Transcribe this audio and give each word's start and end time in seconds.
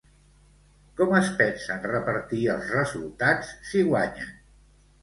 Com 1.01 1.13
es 1.17 1.29
pensen 1.41 1.85
repartir 1.91 2.43
els 2.57 2.73
resultats 2.79 3.57
si 3.71 3.89
guanyen? 3.93 4.35